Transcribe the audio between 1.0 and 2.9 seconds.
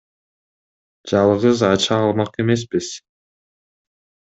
Жалгыз ача алмак эмеспиз.